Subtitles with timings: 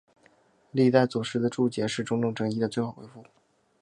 [0.71, 3.23] 历代祖师的注解是对种种争议的最好回复。